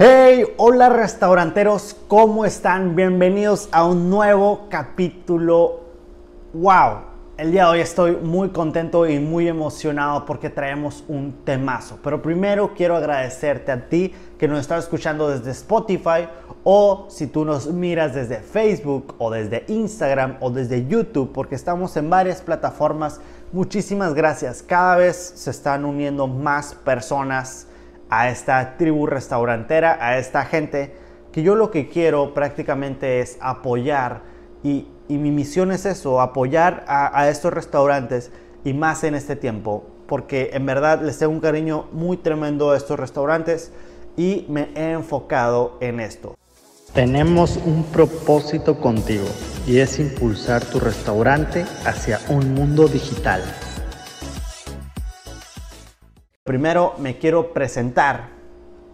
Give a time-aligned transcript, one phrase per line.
[0.00, 2.94] Hey, hola restauranteros, ¿cómo están?
[2.94, 5.80] Bienvenidos a un nuevo capítulo.
[6.52, 6.98] ¡Wow!
[7.36, 11.98] El día de hoy estoy muy contento y muy emocionado porque traemos un temazo.
[12.00, 16.28] Pero primero quiero agradecerte a ti que nos estás escuchando desde Spotify
[16.62, 21.96] o si tú nos miras desde Facebook o desde Instagram o desde YouTube porque estamos
[21.96, 23.20] en varias plataformas.
[23.50, 24.62] Muchísimas gracias.
[24.62, 27.67] Cada vez se están uniendo más personas
[28.10, 30.94] a esta tribu restaurantera, a esta gente,
[31.32, 34.22] que yo lo que quiero prácticamente es apoyar
[34.62, 38.30] y, mi misión es eso, apoyar a, a estos restaurantes
[38.62, 42.76] y más en este tiempo, porque en verdad les tengo un cariño muy tremendo a
[42.76, 43.72] estos restaurantes
[44.18, 46.36] y me he enfocado en esto.
[46.92, 49.26] Tenemos un propósito contigo
[49.66, 53.42] y es impulsar tu restaurante hacia un mundo digital.
[56.48, 58.30] Primero me quiero presentar.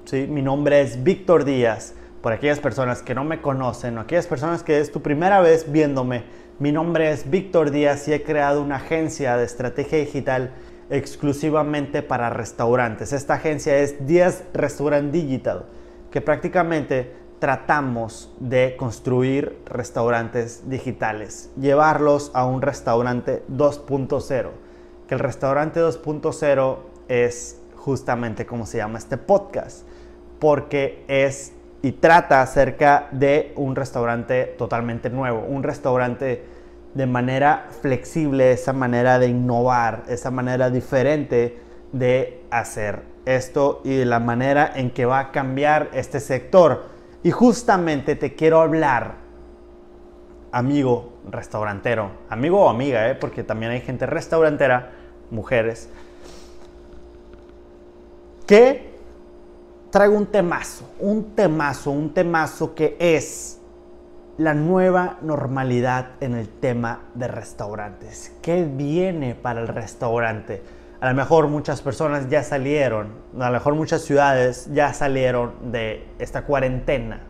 [0.07, 0.27] ¿sí?
[0.29, 1.95] Mi nombre es Víctor Díaz.
[2.21, 5.71] Por aquellas personas que no me conocen o aquellas personas que es tu primera vez
[5.71, 6.25] viéndome,
[6.59, 10.51] mi nombre es Víctor Díaz y he creado una agencia de estrategia digital
[10.91, 13.13] exclusivamente para restaurantes.
[13.13, 15.67] Esta agencia es Díaz Restaurant Digital,
[16.11, 24.49] que prácticamente tratamos de construir restaurantes digitales, llevarlos a un restaurante 2.0.
[25.07, 29.87] Que el restaurante 2.0 es justamente como se llama este podcast,
[30.39, 31.53] porque es
[31.83, 36.43] y trata acerca de un restaurante totalmente nuevo, un restaurante
[36.95, 41.59] de manera flexible, esa manera de innovar, esa manera diferente
[41.93, 46.85] de hacer esto y de la manera en que va a cambiar este sector.
[47.23, 49.17] Y justamente te quiero hablar,
[50.53, 53.15] amigo restaurantero, amigo o amiga, ¿eh?
[53.15, 54.93] porque también hay gente restaurantera,
[55.31, 55.91] mujeres,
[58.47, 58.95] que
[59.91, 63.61] traigo un temazo, un temazo, un temazo que es
[64.37, 68.37] la nueva normalidad en el tema de restaurantes.
[68.43, 70.63] ¿Qué viene para el restaurante?
[71.01, 76.07] A lo mejor muchas personas ya salieron, a lo mejor muchas ciudades ya salieron de
[76.19, 77.21] esta cuarentena,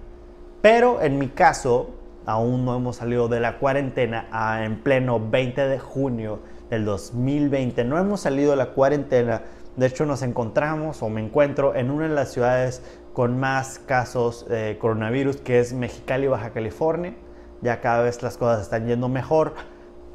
[0.63, 1.91] pero en mi caso
[2.25, 4.29] aún no hemos salido de la cuarentena
[4.65, 7.85] en pleno 20 de junio del 2020.
[7.85, 9.43] No hemos salido de la cuarentena
[9.77, 14.47] de hecho, nos encontramos o me encuentro en una de las ciudades con más casos
[14.49, 17.15] de coronavirus, que es Mexicali, Baja California.
[17.61, 19.55] Ya cada vez las cosas están yendo mejor,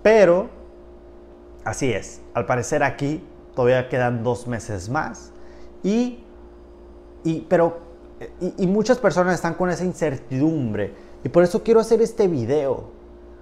[0.02, 0.50] pero
[1.66, 2.22] así es.
[2.34, 3.24] Al parecer aquí
[3.56, 5.32] todavía quedan dos meses más.
[5.84, 6.24] Y,
[7.24, 7.80] y pero,
[8.40, 10.94] y, y muchas personas están con esa incertidumbre.
[11.24, 13.00] Y por eso quiero hacer este video.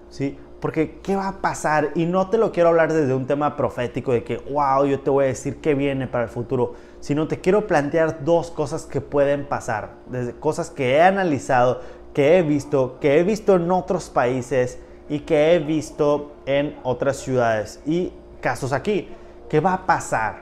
[0.09, 0.37] ¿sí?
[0.59, 1.91] Porque, ¿qué va a pasar?
[1.93, 5.09] Y no te lo quiero hablar desde un tema profético de que, wow, yo te
[5.09, 8.99] voy a decir qué viene para el futuro, sino te quiero plantear dos cosas que
[8.99, 11.81] pueden pasar, desde cosas que he analizado,
[12.13, 17.17] que he visto, que he visto en otros países y que he visto en otras
[17.17, 19.09] ciudades y casos aquí.
[19.49, 20.41] ¿Qué va a pasar?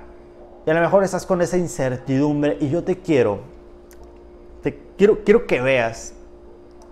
[0.66, 3.40] Y a lo mejor estás con esa incertidumbre y yo te quiero,
[4.64, 6.14] te quiero, quiero que veas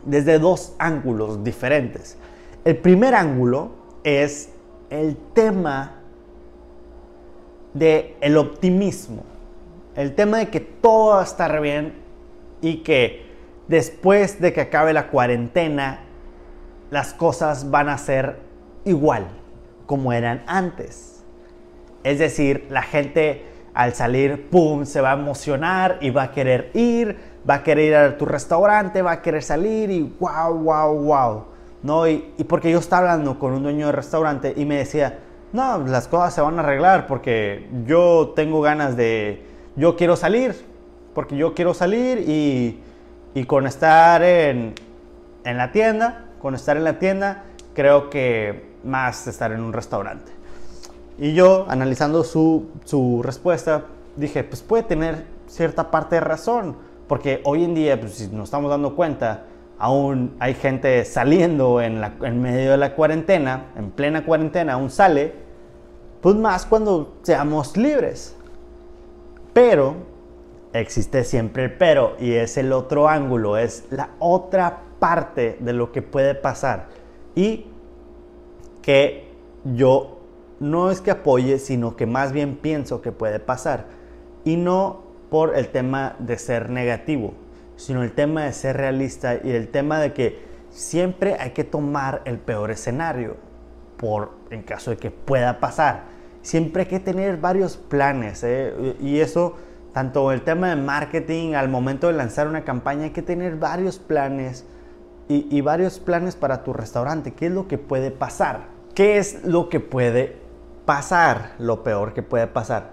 [0.06, 2.18] desde dos ángulos diferentes.
[2.66, 3.72] El primer ángulo
[4.06, 4.54] es
[4.90, 5.96] el tema
[7.74, 9.24] del el optimismo,
[9.96, 11.94] el tema de que todo va a estar bien
[12.62, 13.26] y que
[13.68, 16.06] después de que acabe la cuarentena,
[16.90, 18.40] las cosas van a ser
[18.86, 19.28] igual
[19.86, 21.22] como eran antes.
[22.06, 23.44] Es decir, la gente
[23.74, 27.18] al salir, ¡pum!, se va a emocionar y va a querer ir,
[27.50, 31.53] va a querer ir a tu restaurante, va a querer salir y wow, wow, wow.
[31.84, 32.08] ¿No?
[32.08, 35.20] Y, porque yo estaba hablando con un dueño de restaurante y me decía,
[35.52, 39.46] no, las cosas se van a arreglar porque yo tengo ganas de,
[39.76, 40.56] yo quiero salir,
[41.14, 42.80] porque yo quiero salir y,
[43.36, 44.74] y con estar en,
[45.44, 47.44] en, la tienda, con estar en la tienda,
[47.76, 50.32] creo que más estar en un restaurante.
[51.20, 56.76] Y yo, analizando su, su respuesta, dije, pues puede tener cierta parte de razón,
[57.08, 59.46] porque hoy en día, pues si nos estamos dando cuenta,
[59.84, 62.00] aún hay gente saliendo en,
[62.42, 65.34] medio de la cuarentena, en plena cuarentena, aún sale,
[66.22, 68.34] pues más cuando seamos libres.
[69.52, 69.96] Pero
[70.72, 75.92] existe siempre el pero y es el otro ángulo, es la otra parte de lo
[75.92, 76.88] que puede pasar.
[77.36, 77.66] Y
[78.82, 79.34] que
[79.66, 80.20] yo
[80.62, 83.88] no es que apoye, sino que más bien pienso que puede pasar.
[84.46, 87.34] Y no por el tema de ser negativo,
[87.86, 90.40] sino el tema de ser realista y el tema de que
[90.70, 93.36] siempre hay que tomar el peor escenario
[93.98, 96.06] por en caso de que pueda pasar.
[96.42, 98.96] Siempre hay que tener varios planes ¿eh?
[99.02, 99.56] y eso
[99.94, 104.00] tanto el tema de marketing, al momento de lanzar una campaña, hay que tener varios
[104.00, 104.66] planes
[105.28, 107.34] y, y varios planes para tu restaurante.
[107.34, 108.70] ¿Qué es lo que puede pasar?
[108.96, 110.38] ¿Qué es lo que puede
[110.86, 111.54] pasar?
[111.60, 112.92] Lo peor que puede pasar.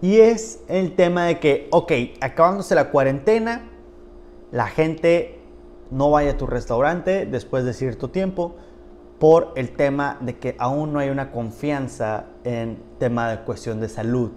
[0.00, 1.92] Y es el tema de que, ok,
[2.22, 3.68] acabándose la cuarentena,
[4.52, 5.38] la gente
[5.90, 8.56] no vaya a tu restaurante después de cierto tiempo
[9.18, 13.88] por el tema de que aún no hay una confianza en tema de cuestión de
[13.88, 14.30] salud,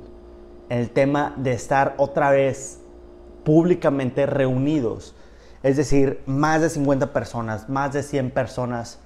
[0.70, 2.82] en el tema de estar otra vez
[3.46, 5.16] públicamente reunidos.
[5.64, 9.00] Es decir, más de 50 personas, más de 100 personas,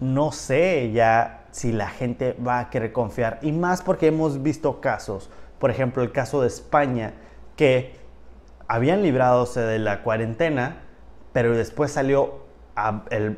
[0.00, 3.38] no sé ya si la gente va a querer confiar.
[3.42, 5.30] Y más porque hemos visto casos,
[5.60, 7.14] por ejemplo el caso de España,
[7.54, 7.99] que
[8.70, 10.82] habían libradose de la cuarentena,
[11.32, 12.44] pero después salió,
[13.10, 13.36] el,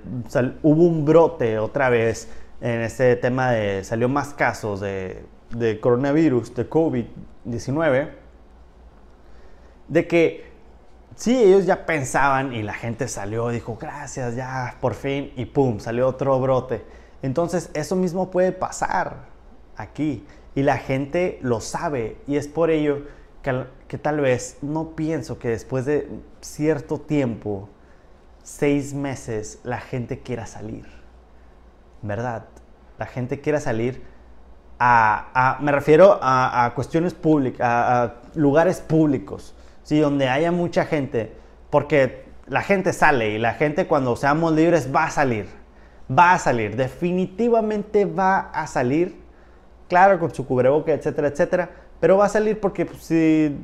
[0.63, 2.29] hubo un brote otra vez
[2.61, 5.25] en este tema de, salió más casos de,
[5.57, 8.11] de coronavirus, de COVID-19,
[9.89, 10.45] de que
[11.17, 15.81] sí, ellos ya pensaban y la gente salió, dijo, gracias, ya, por fin, y pum,
[15.81, 16.85] salió otro brote.
[17.23, 19.29] Entonces, eso mismo puede pasar
[19.79, 23.07] aquí y la gente lo sabe y es por ello
[23.43, 26.09] que, tal vez no pienso que después de
[26.41, 27.69] cierto tiempo
[28.43, 30.87] seis meses la gente quiera salir.
[32.03, 32.45] ¿Verdad?
[32.99, 34.03] La gente quiera salir
[34.79, 40.01] a, me refiero a, cuestiones públicas, a, lugares públicos, ¿sí?
[40.01, 41.33] donde haya mucha gente,
[41.71, 45.47] porque la gente sale y la gente cuando seamos libres va a salir,
[46.11, 49.21] va a salir, definitivamente va a salir,
[49.89, 51.71] claro, con su cubreboca, etcétera, etcétera,
[52.03, 53.57] pero va a salir porque pues, si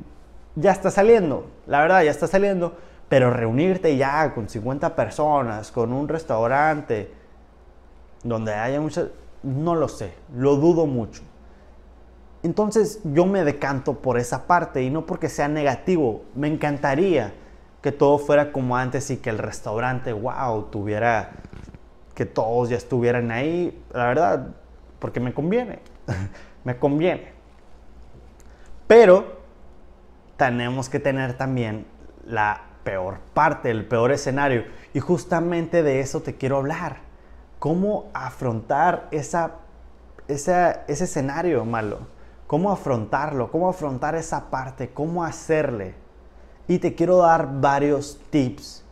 [0.55, 2.73] ya está saliendo, la verdad, ya está saliendo,
[3.09, 7.11] pero reunirte ya con 50 personas, con un restaurante,
[8.23, 9.07] donde haya muchas,
[9.43, 11.21] no lo sé, lo dudo mucho.
[12.41, 17.33] Entonces yo me decanto por esa parte y no porque sea negativo, me encantaría
[17.81, 21.31] que todo fuera como antes y que el restaurante, wow, tuviera,
[22.15, 24.47] que todos ya estuvieran ahí, la verdad,
[24.99, 25.79] porque me conviene,
[26.63, 27.38] me conviene.
[28.89, 29.37] Pero
[30.35, 31.85] tenemos que tener también
[32.25, 34.63] la peor parte, el peor escenario.
[34.95, 36.97] Y justamente de eso te quiero hablar.
[37.59, 39.57] ¿Cómo afrontar esa,
[40.27, 41.99] ese escenario malo?
[42.47, 43.51] ¿Cómo afrontarlo?
[43.51, 44.89] ¿Cómo afrontar esa parte?
[44.89, 45.93] ¿Cómo hacerle?
[46.67, 48.83] Y te quiero dar varios tips.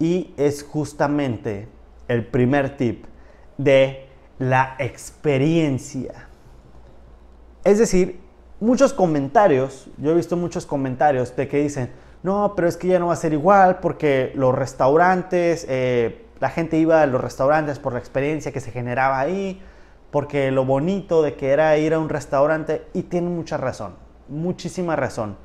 [0.00, 1.68] Y es justamente
[2.08, 3.04] el primer tip
[3.56, 4.08] de
[4.40, 6.26] la experiencia.
[7.62, 8.25] Es decir,
[8.60, 11.90] muchos comentarios, yo he visto muchos comentarios de que dicen,
[12.22, 16.50] no, pero es que ya no va a ser igual porque los restaurantes, eh, la
[16.50, 19.62] gente iba a los restaurantes por la experiencia que se generaba ahí,
[20.10, 23.94] porque lo bonito de que era ir a un restaurante, y tiene mucha razón,
[24.28, 25.36] muchísima razón.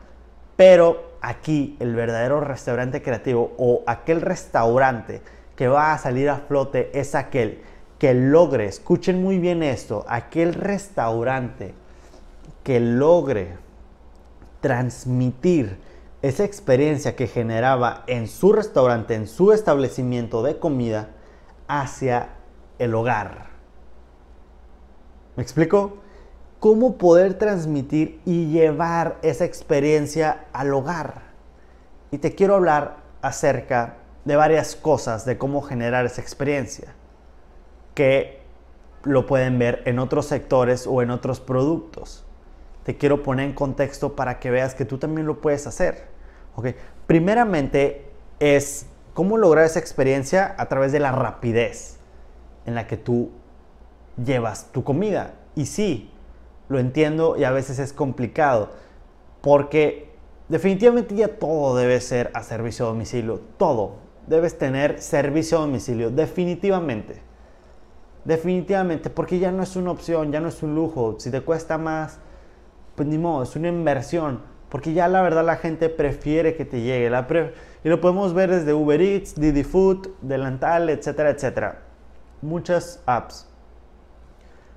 [0.55, 5.21] Pero aquí el verdadero restaurante creativo o aquel restaurante
[5.55, 7.61] que va a salir a flote es aquel
[7.99, 11.75] que logre, escuchen muy bien esto, aquel restaurante
[12.63, 13.57] que logre
[14.61, 15.79] transmitir
[16.21, 21.09] esa experiencia que generaba en su restaurante, en su establecimiento de comida,
[21.67, 22.29] hacia
[22.77, 23.47] el hogar.
[25.35, 25.97] ¿Me explico?
[26.59, 31.31] ¿Cómo poder transmitir y llevar esa experiencia al hogar?
[32.11, 36.93] Y te quiero hablar acerca de varias cosas de cómo generar esa experiencia,
[37.95, 38.41] que
[39.03, 42.25] lo pueden ver en otros sectores o en otros productos.
[42.83, 46.07] Te quiero poner en contexto para que veas que tú también lo puedes hacer.
[46.55, 46.75] Okay.
[47.07, 48.09] Primeramente
[48.39, 51.97] es cómo lograr esa experiencia a través de la rapidez
[52.65, 53.31] en la que tú
[54.23, 55.33] llevas tu comida.
[55.55, 56.11] Y sí,
[56.69, 58.69] lo entiendo y a veces es complicado
[59.41, 60.11] porque
[60.49, 63.41] definitivamente ya todo debe ser a servicio a domicilio.
[63.57, 63.95] Todo.
[64.27, 67.21] Debes tener servicio a domicilio, definitivamente.
[68.23, 71.15] Definitivamente, porque ya no es una opción, ya no es un lujo.
[71.19, 72.19] Si te cuesta más,
[73.01, 74.41] pues ni modo, es una inversión.
[74.69, 77.09] Porque ya la verdad la gente prefiere que te llegue.
[77.09, 77.27] La
[77.83, 81.81] y lo podemos ver desde Uber Eats, Didi Food, Delantal, etcétera, etcétera.
[82.43, 83.49] Muchas apps.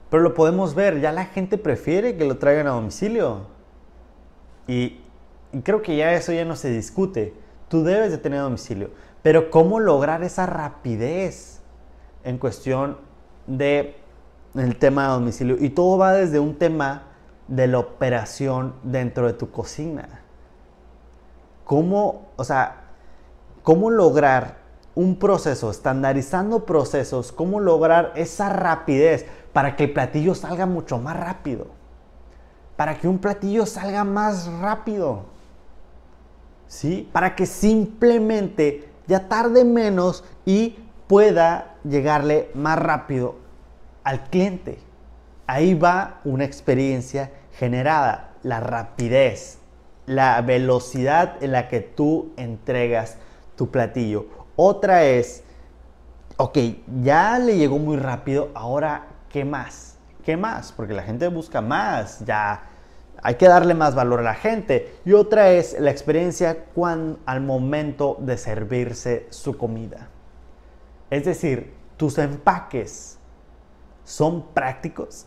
[0.09, 3.43] Pero lo podemos ver, ya la gente prefiere que lo traigan a domicilio.
[4.67, 5.03] Y,
[5.53, 7.35] y creo que ya eso ya no se discute.
[7.69, 8.89] Tú debes de tener domicilio.
[9.23, 11.61] Pero ¿cómo lograr esa rapidez
[12.25, 12.97] en cuestión
[13.47, 13.97] de
[14.55, 15.57] el tema de domicilio?
[15.61, 17.14] Y todo va desde un tema
[17.49, 20.21] de la operación dentro de tu cocina.
[21.65, 22.85] ¿Cómo, o sea,
[23.63, 24.59] cómo lograr
[24.95, 31.19] un proceso, estandarizando procesos, cómo lograr esa rapidez para que el platillo salga mucho más
[31.19, 31.67] rápido?
[32.77, 35.35] Para que un platillo salga más rápido.
[36.67, 37.09] ¿sí?
[37.13, 43.37] Para que simplemente ya tarde menos y pueda llegarle más rápido
[44.03, 44.79] al cliente.
[45.47, 49.59] Ahí va una experiencia generada, la rapidez,
[50.07, 53.17] la velocidad en la que tú entregas
[53.57, 54.27] tu platillo.
[54.57, 55.43] Otra es,
[56.37, 56.59] ok,
[57.03, 59.99] ya le llegó muy rápido, ahora, ¿qué más?
[60.25, 60.73] ¿Qué más?
[60.73, 62.63] Porque la gente busca más, ya
[63.23, 64.99] hay que darle más valor a la gente.
[65.05, 70.09] Y otra es la experiencia cuando, al momento de servirse su comida.
[71.11, 73.19] Es decir, tus empaques
[74.05, 75.27] son prácticos.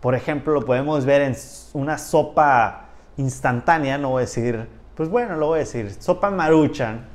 [0.00, 1.36] Por ejemplo, lo podemos ver en
[1.72, 7.06] una sopa instantánea, no voy a decir, pues bueno, lo voy a decir, sopa maruchan.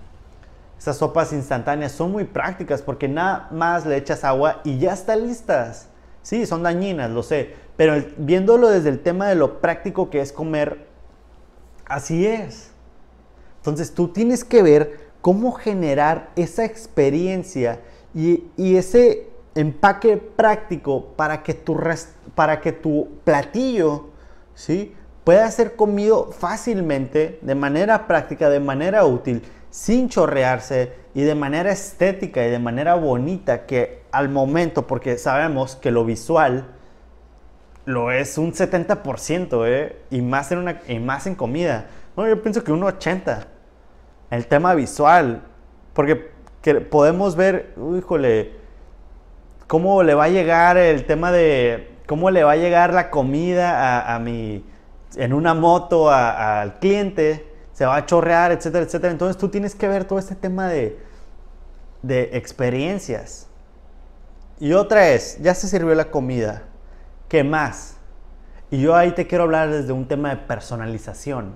[0.78, 5.16] Estas sopas instantáneas son muy prácticas porque nada más le echas agua y ya está
[5.16, 5.88] listas.
[6.22, 10.32] Sí, son dañinas, lo sé, pero viéndolo desde el tema de lo práctico que es
[10.32, 10.88] comer,
[11.86, 12.72] así es.
[13.58, 17.80] Entonces tú tienes que ver cómo generar esa experiencia
[18.13, 21.80] y, ese empaque práctico para que tu,
[22.36, 24.10] para que tu platillo
[24.56, 24.96] ¿sí?
[25.24, 31.72] pueda ser comido fácilmente, de manera práctica, de manera útil, sin chorrearse y de manera
[31.72, 36.68] estética y de manera bonita que al momento, porque sabemos que lo visual
[37.86, 39.98] lo es un 70%, ¿eh?
[40.10, 41.88] y, más en una, y más en comida.
[42.16, 43.46] No, yo pienso que un 80%.
[44.30, 45.44] El tema visual,
[45.94, 46.16] porque
[46.90, 48.62] podemos ver, híjole,
[49.67, 54.13] cómo le va a llegar el tema de cómo le va a llegar la comida
[54.13, 54.63] a, mi,
[55.15, 59.12] en una moto al cliente, se va a chorrear, etcétera, etcétera.
[59.12, 61.00] Entonces tú tienes que ver todo este tema de,
[62.01, 63.48] de experiencias.
[64.60, 66.63] Y otra es, ya se sirvió la comida,
[67.27, 67.98] ¿qué más?
[68.70, 71.55] Y yo ahí te quiero hablar desde un tema de personalización.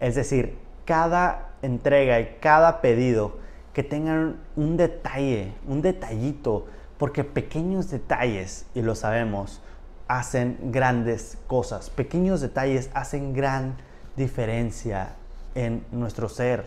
[0.00, 3.38] Es decir, cada entrega y cada pedido
[3.72, 6.66] que tengan un detalle, un detallito,
[6.98, 9.60] porque pequeños detalles, y lo sabemos,
[10.08, 11.90] hacen grandes cosas.
[11.90, 13.76] Pequeños detalles hacen gran
[14.16, 15.16] diferencia
[15.54, 16.64] en nuestro ser.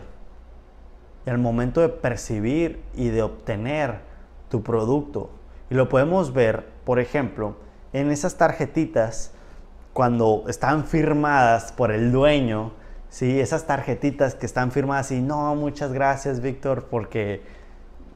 [1.26, 4.00] Y al momento de percibir y de obtener
[4.48, 5.30] tu producto.
[5.70, 7.56] Y lo podemos ver, por ejemplo,
[7.92, 9.32] en esas tarjetitas
[9.92, 12.72] cuando están firmadas por el dueño,
[13.08, 13.40] ¿sí?
[13.40, 17.42] esas tarjetitas que están firmadas y no, muchas gracias Víctor porque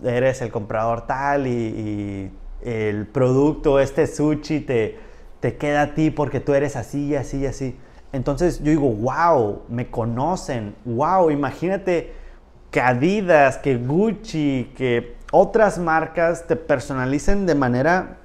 [0.04, 2.30] eres el comprador tal y,
[2.62, 4.99] el producto, este sushi te,
[5.40, 7.76] te queda a ti porque tú eres así y así y así.
[8.12, 12.14] Entonces yo digo, wow, me conocen, wow, imagínate
[12.70, 18.16] que Adidas, que Gucci, que otras marcas te personalicen de manera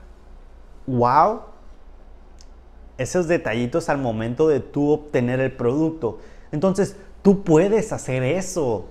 [0.88, 1.42] wow.
[2.98, 6.20] Esos detallitos al momento de tú obtener el producto.
[6.52, 8.88] Entonces, tú puedes hacer eso.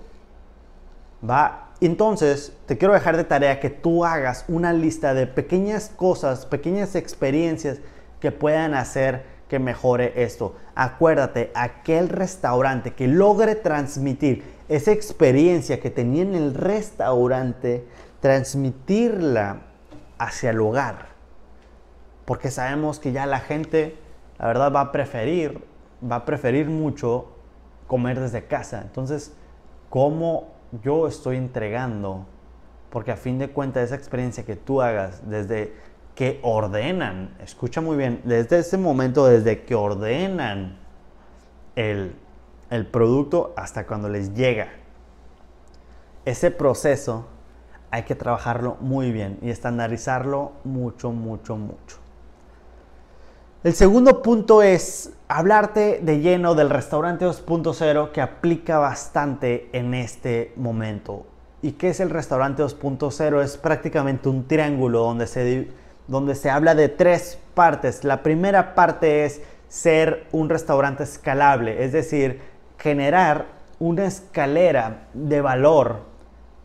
[1.29, 1.68] Va.
[1.81, 6.97] Entonces, te quiero dejar de tarea que tú hagas una lista de pequeñas cosas, pequeñas
[6.97, 7.79] experiencias
[8.21, 10.57] que puedan hacer que mejore esto.
[10.75, 17.87] Acuérdate, aquel restaurante que logre transmitir esa experiencia que tenía en el restaurante,
[18.21, 19.63] transmitirla
[20.19, 21.07] hacia el hogar.
[22.25, 23.97] Porque sabemos que ya la gente,
[24.39, 25.65] la verdad, va a preferir,
[26.03, 27.29] va a preferir mucho
[27.87, 28.83] comer desde casa.
[28.83, 29.33] Entonces,
[29.89, 32.27] ¿cómo yo estoy entregando?
[32.91, 35.75] Porque a fin de cuentas, esa experiencia que tú hagas desde
[36.15, 40.79] que ordenan, escucha muy bien, desde ese momento, desde que ordenan
[41.77, 42.17] el,
[42.71, 44.69] el producto hasta cuando les llega.
[46.25, 47.27] Ese proceso
[47.91, 52.08] hay que trabajarlo muy bien y estandarizarlo mucho, mucho, mucho.
[53.69, 60.55] El segundo punto es hablarte de lleno del restaurante 2.0 que aplica bastante en este
[60.57, 61.27] momento.
[61.61, 63.43] ¿Y qué es el restaurante 2.0?
[63.43, 65.69] Es prácticamente un triángulo donde se
[66.07, 68.05] donde se habla de tres partes.
[68.05, 72.41] La primera parte es ser un restaurante escalable, es decir,
[72.79, 73.49] generar
[73.79, 76.05] una escalera de valor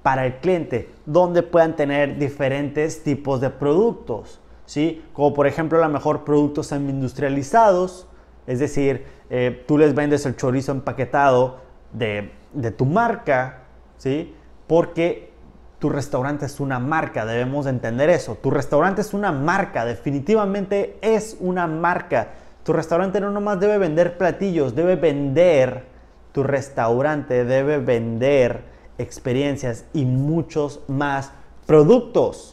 [0.03, 5.03] para el cliente donde puedan tener diferentes tipos de productos, ¿sí?
[5.13, 8.07] Como por ejemplo, a lo mejor productos semi-industrializados,
[8.47, 11.59] es decir, eh, tú les vendes el chorizo empaquetado
[11.91, 13.63] de, de tu marca,
[13.97, 14.35] ¿sí?
[14.67, 15.31] Porque
[15.79, 18.35] tu restaurante es una marca, debemos entender eso.
[18.35, 22.29] Tu restaurante es una marca, definitivamente es una marca.
[22.63, 25.83] Tu restaurante no nomás debe vender platillos, debe vender,
[26.31, 28.63] tu restaurante debe vender
[28.97, 31.31] experiencias y muchos más
[31.65, 32.52] productos.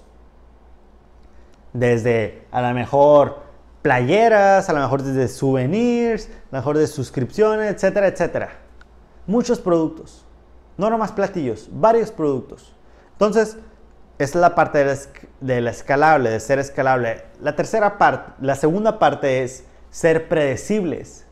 [1.73, 3.43] Desde a lo mejor
[3.83, 8.51] playeras, a lo mejor desde souvenirs, a mejor de suscripciones, etcétera, etcétera.
[9.27, 10.25] muchos productos.
[10.77, 12.75] No nomás platillos, varios productos.
[13.13, 13.59] Entonces,
[14.19, 14.85] es la parte
[15.41, 17.23] de la, escalable, de ser escalable.
[17.41, 21.25] La tercera parte, la segunda parte es ser predecibles.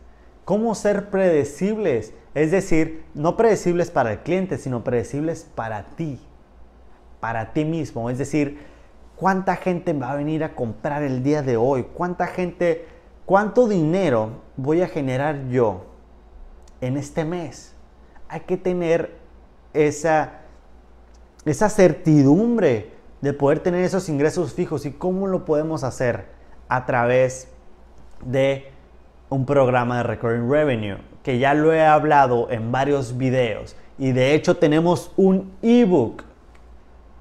[0.47, 2.15] ¿Cómo ser predecibles?
[2.35, 6.19] Es decir, no predecibles para el cliente, sino predecibles para ti,
[7.21, 8.09] para ti mismo.
[8.09, 8.59] Es decir,
[9.19, 11.87] ¿cuánta gente va a venir a comprar el día de hoy?
[11.95, 12.87] ¿Cuánta gente,
[13.27, 15.87] cuánto dinero voy a generar yo
[16.81, 17.75] en este mes?
[18.29, 19.17] Hay que tener
[19.75, 20.41] esa,
[21.45, 24.87] esa certidumbre de poder tener esos ingresos fijos.
[24.87, 26.27] ¿Y cómo lo podemos hacer?
[26.69, 27.49] A través
[28.25, 28.71] de
[29.31, 33.75] un programa de recurring revenue, que ya lo he hablado en varios videos.
[33.99, 36.23] Y de hecho tenemos un ebook.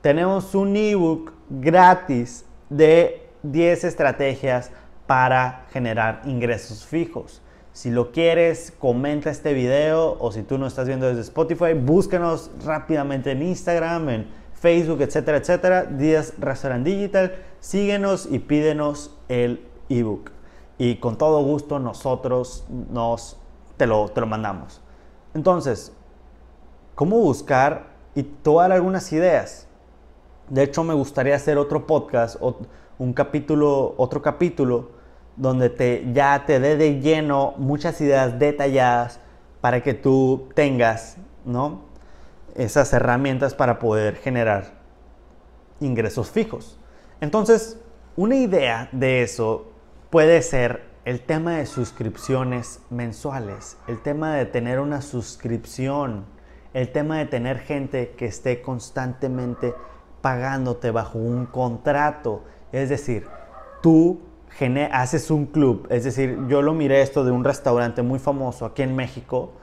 [0.01, 4.71] Tenemos un ebook gratis de 10 estrategias
[5.05, 7.41] para generar ingresos fijos.
[7.71, 12.49] Si lo quieres, comenta este video o si tú no estás viendo desde Spotify, búscanos
[12.65, 15.83] rápidamente en Instagram, en Facebook, etcétera, etcétera.
[15.85, 17.35] Díaz Restaurant Digital.
[17.59, 20.31] Síguenos y pídenos el ebook
[20.77, 23.37] y con todo gusto nosotros nos,
[23.77, 24.81] te, lo, te lo mandamos.
[25.33, 25.91] Entonces,
[26.95, 27.95] ¿cómo buscar?
[28.15, 29.66] Y dar algunas ideas.
[30.49, 32.37] De hecho, me gustaría hacer otro podcast,
[32.97, 34.91] un capítulo, otro capítulo,
[35.35, 39.19] donde te, ya te dé de lleno muchas ideas detalladas
[39.61, 41.81] para que tú tengas, ¿no?
[42.55, 44.77] Esas herramientas para poder generar
[45.79, 46.79] ingresos fijos.
[47.21, 47.79] Entonces,
[48.15, 49.71] una idea de eso
[50.09, 56.25] puede ser el tema de suscripciones mensuales, el tema de tener una suscripción,
[56.73, 59.73] el tema de tener gente que esté constantemente
[60.27, 62.43] pagándote bajo un contrato.
[62.73, 63.25] Es decir,
[63.81, 64.19] tú
[64.91, 65.87] haces un club.
[65.89, 69.53] Es decir, yo lo miré esto de un restaurante muy famoso aquí en México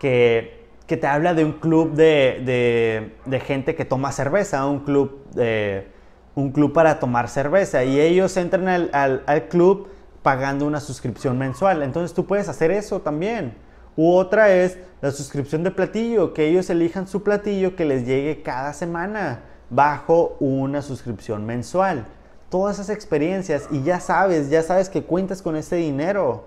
[0.00, 5.24] que, que te habla de un club de, de, gente que toma cerveza, un club
[5.32, 5.86] de
[6.34, 9.90] un club para tomar cerveza y ellos entran al, al, club
[10.22, 11.84] pagando una suscripción mensual.
[11.84, 13.54] Entonces tú puedes hacer eso también.
[13.94, 18.42] U otra es la suscripción de platillo, que ellos elijan su platillo que les llegue
[18.42, 22.06] cada semana bajo una suscripción mensual.
[22.50, 26.44] Todas esas experiencias y ya sabes, ya sabes que cuentas con ese dinero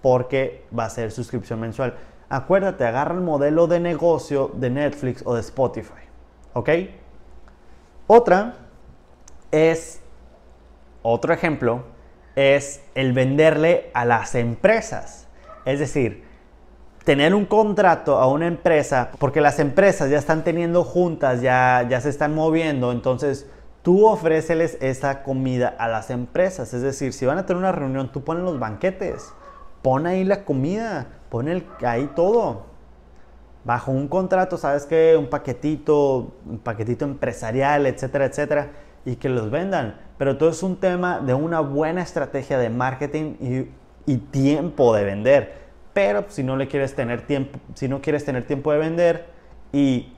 [0.00, 1.94] porque va a ser suscripción mensual.
[2.28, 6.02] Acuérdate, agarra el modelo de negocio de Netflix o de Spotify.
[6.54, 6.70] ¿Ok?
[8.06, 8.56] Otra
[9.50, 10.00] es,
[11.02, 11.84] otro ejemplo,
[12.36, 15.26] es el venderle a las empresas.
[15.64, 16.24] Es decir,
[17.04, 22.00] tener un contrato a una empresa, porque las empresas ya están teniendo juntas, ya, ya
[22.00, 23.46] se están moviendo, entonces
[23.82, 26.72] tú ofréceles esa comida a las empresas.
[26.72, 29.32] Es decir, si van a tener una reunión, tú pones los banquetes,
[29.82, 32.72] pon ahí la comida, pon el, ahí todo.
[33.64, 35.16] Bajo un contrato, ¿sabes qué?
[35.18, 38.70] Un paquetito, un paquetito empresarial, etcétera, etcétera
[39.04, 39.96] y que los vendan.
[40.18, 45.04] Pero todo es un tema de una buena estrategia de marketing y, y tiempo de
[45.04, 45.63] vender.
[45.94, 49.26] Pero si no le quieres tener tiempo, si no quieres tener tiempo de vender
[49.72, 50.12] y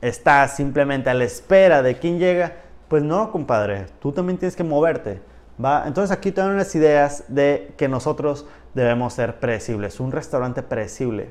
[0.00, 2.56] estás simplemente a la espera de quién llega,
[2.88, 5.20] pues no, compadre, tú también tienes que moverte.
[5.62, 5.84] ¿va?
[5.86, 11.30] Entonces aquí te dan unas ideas de que nosotros debemos ser predecibles, un restaurante predecible.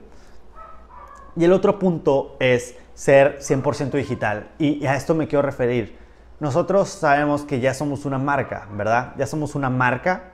[1.35, 4.49] Y el otro punto es ser 100% digital.
[4.57, 5.99] Y a esto me quiero referir
[6.39, 9.13] nosotros sabemos que ya somos una marca, ¿verdad?
[9.17, 10.31] Ya somos una marca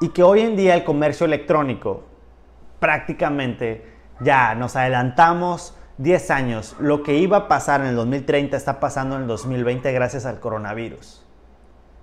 [0.00, 2.04] y que hoy en día el comercio electrónico
[2.78, 3.86] prácticamente
[4.20, 6.76] ya nos adelantamos 10 años.
[6.78, 10.40] Lo que iba a pasar en el 2030 está pasando en el 2020 gracias al
[10.40, 11.24] coronavirus.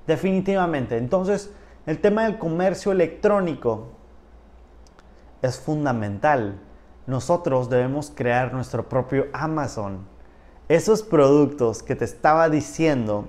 [0.08, 0.98] Definitivamente.
[0.98, 1.54] Entonces,
[1.86, 3.90] el tema del comercio electrónico
[5.42, 6.60] es fundamental.
[7.08, 10.14] Nosotros debemos crear nuestro propio Amazon
[10.70, 13.28] esos productos que te estaba diciendo,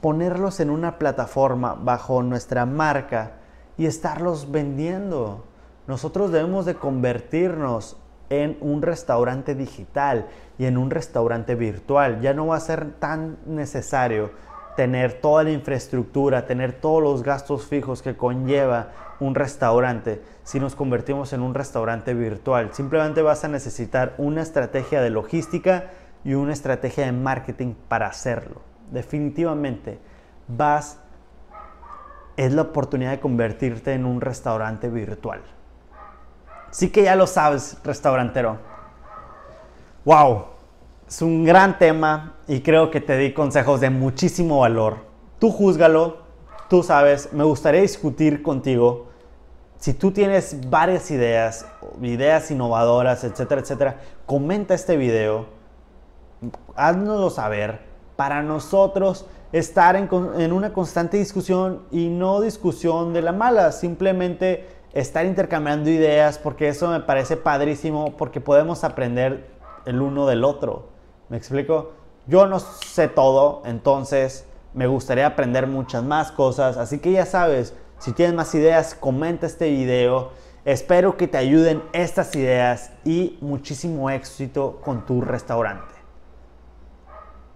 [0.00, 3.38] ponerlos en una plataforma bajo nuestra marca
[3.78, 5.44] y estarlos vendiendo.
[5.86, 7.96] Nosotros debemos de convertirnos
[8.28, 10.26] en un restaurante digital
[10.58, 12.20] y en un restaurante virtual.
[12.20, 14.30] Ya no va a ser tan necesario
[14.76, 20.74] tener toda la infraestructura, tener todos los gastos fijos que conlleva un restaurante si nos
[20.74, 22.72] convertimos en un restaurante virtual.
[22.72, 25.90] Simplemente vas a necesitar una estrategia de logística
[26.24, 28.60] y una estrategia de marketing para hacerlo.
[28.90, 29.98] Definitivamente
[30.46, 31.00] vas,
[32.36, 35.40] es la oportunidad de convertirte en un restaurante virtual.
[36.76, 38.58] Sí que ya lo sabes, restaurantero.
[40.04, 40.44] Wow,
[41.08, 44.98] es un gran tema y creo que te di consejos de muchísimo valor.
[45.38, 46.18] Tú júzgalo,
[46.68, 49.06] tú sabes, me gustaría discutir contigo.
[49.78, 51.64] Si tú tienes varias ideas,
[52.02, 55.46] ideas innovadoras, etcétera, etcétera, comenta este video,
[56.74, 57.80] háznoslo saber
[58.16, 64.75] para nosotros estar en, en, una constante discusión y no discusión de la mala, simplemente
[64.92, 69.46] estar intercambiando ideas porque eso me parece padrísimo porque podemos aprender
[69.84, 70.88] el uno del otro.
[71.28, 71.92] ¿Me explico?
[72.26, 77.74] Yo no sé todo, entonces me gustaría aprender muchas más cosas, así que ya sabes,
[77.98, 80.32] si tienes más ideas, comenta este video.
[80.64, 85.94] Espero que te ayuden estas ideas y muchísimo éxito con tu restaurante.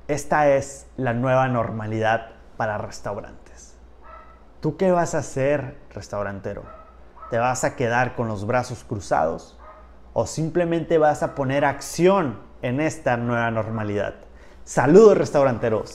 [0.09, 3.77] Esta es la nueva normalidad para restaurantes.
[4.61, 6.80] ¿Tú qué vas a hacer, restaurantero?
[7.31, 9.57] ¿Te vas a quedar con los brazos cruzados?
[10.12, 14.14] ¿O simplemente vas a poner acción en esta nueva normalidad?
[14.64, 15.88] Saludos, restauranteros.